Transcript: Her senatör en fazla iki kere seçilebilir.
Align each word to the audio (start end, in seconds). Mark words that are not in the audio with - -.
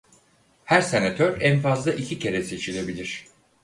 Her 0.63 0.81
senatör 0.81 1.41
en 1.41 1.59
fazla 1.61 1.93
iki 1.93 2.19
kere 2.19 2.43
seçilebilir. 2.43 3.25